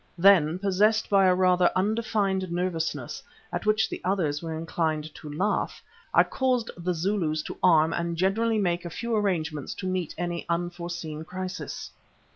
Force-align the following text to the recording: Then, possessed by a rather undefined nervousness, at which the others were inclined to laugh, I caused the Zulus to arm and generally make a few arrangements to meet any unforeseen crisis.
Then, 0.17 0.57
possessed 0.57 1.11
by 1.11 1.27
a 1.27 1.35
rather 1.35 1.69
undefined 1.75 2.51
nervousness, 2.51 3.21
at 3.53 3.67
which 3.67 3.87
the 3.87 4.01
others 4.03 4.41
were 4.41 4.57
inclined 4.57 5.13
to 5.13 5.31
laugh, 5.31 5.79
I 6.11 6.23
caused 6.23 6.71
the 6.75 6.95
Zulus 6.95 7.43
to 7.43 7.57
arm 7.61 7.93
and 7.93 8.17
generally 8.17 8.57
make 8.57 8.83
a 8.83 8.89
few 8.89 9.15
arrangements 9.15 9.75
to 9.75 9.85
meet 9.85 10.15
any 10.17 10.43
unforeseen 10.49 11.23
crisis. 11.23 11.91